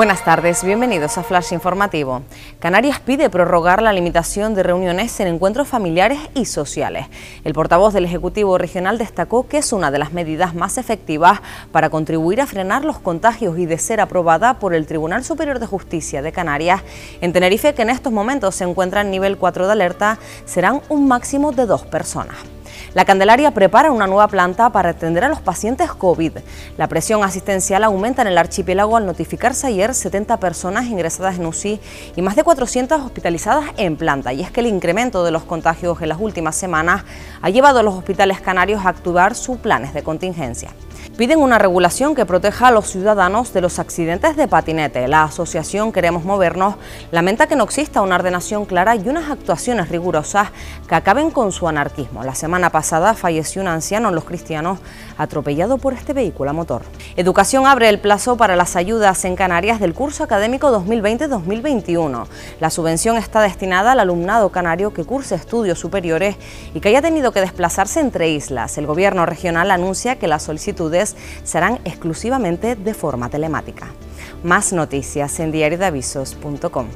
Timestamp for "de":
4.54-4.62, 9.90-9.98, 13.66-13.76, 15.58-15.66, 16.22-16.32, 19.66-19.72, 21.52-21.66, 32.36-32.44, 35.24-35.30, 39.94-40.02, 43.52-43.60, 44.36-44.48, 72.76-72.94